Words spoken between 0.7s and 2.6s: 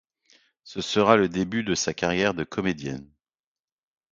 sera le début de sa carrière de